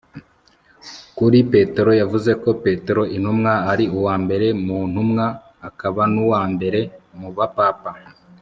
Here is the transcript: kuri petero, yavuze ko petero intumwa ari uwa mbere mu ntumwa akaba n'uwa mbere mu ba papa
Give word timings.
kuri 1.17 1.37
petero, 1.51 1.91
yavuze 2.01 2.31
ko 2.43 2.49
petero 2.63 3.01
intumwa 3.15 3.53
ari 3.71 3.85
uwa 3.97 4.15
mbere 4.23 4.47
mu 4.65 4.77
ntumwa 4.91 5.25
akaba 5.67 6.01
n'uwa 6.13 6.41
mbere 6.53 6.79
mu 7.19 7.29
ba 7.37 7.47
papa 7.57 7.91